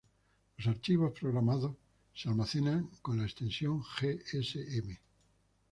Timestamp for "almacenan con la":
2.27-3.25